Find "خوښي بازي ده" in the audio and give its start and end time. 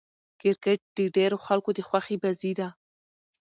1.87-2.67